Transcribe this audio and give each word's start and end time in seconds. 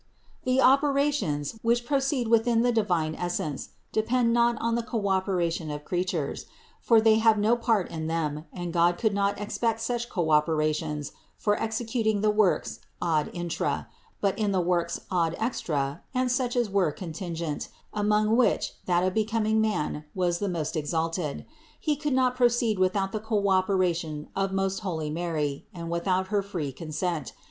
The 0.45 0.59
operations, 0.59 1.59
which 1.61 1.85
proceed 1.85 2.27
within 2.27 2.63
the 2.63 2.71
divine 2.71 3.13
Essence, 3.13 3.69
depend 3.91 4.33
not 4.33 4.57
on 4.59 4.73
the 4.73 4.81
co 4.81 5.07
opera 5.07 5.51
tion 5.51 5.69
of 5.69 5.85
creatures, 5.85 6.47
for 6.81 6.99
they 6.99 7.17
have 7.19 7.37
no 7.37 7.55
part 7.55 7.91
in 7.91 8.07
them 8.07 8.45
and 8.51 8.73
God 8.73 8.97
could 8.97 9.13
not 9.13 9.39
expect 9.39 9.79
such 9.79 10.09
co 10.09 10.31
operations 10.31 11.11
for 11.37 11.55
executing 11.61 12.21
the 12.21 12.31
works 12.31 12.79
ad 12.99 13.29
intra; 13.31 13.89
but 14.21 14.35
in 14.39 14.51
the 14.51 14.59
works 14.59 15.01
ad 15.11 15.35
extra 15.37 16.01
and 16.15 16.31
such 16.31 16.55
as 16.55 16.67
were 16.67 16.91
contingent, 16.91 17.69
among 17.93 18.35
which 18.35 18.73
that 18.87 19.03
of 19.03 19.13
becoming 19.13 19.61
man 19.61 20.05
was 20.15 20.39
the 20.39 20.49
most 20.49 20.75
exalted, 20.75 21.45
He 21.79 21.95
could 21.95 22.13
not 22.13 22.35
proceed 22.35 22.79
without 22.79 23.11
the 23.11 23.19
co 23.19 23.49
operation 23.51 24.29
of 24.35 24.51
most 24.51 24.79
holy 24.79 25.11
Mary 25.11 25.67
and 25.75 25.91
without 25.91 26.29
her 26.29 26.41
free 26.41 26.71
consent. 26.71 27.33